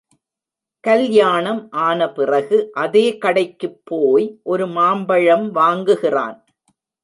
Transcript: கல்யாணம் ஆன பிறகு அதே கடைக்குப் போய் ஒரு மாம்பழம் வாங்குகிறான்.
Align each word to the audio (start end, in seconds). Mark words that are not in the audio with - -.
கல்யாணம் 0.83 1.71
ஆன 1.71 2.09
பிறகு 2.11 2.69
அதே 2.73 3.17
கடைக்குப் 3.17 3.79
போய் 3.83 4.39
ஒரு 4.43 4.67
மாம்பழம் 4.67 5.55
வாங்குகிறான். 5.55 6.37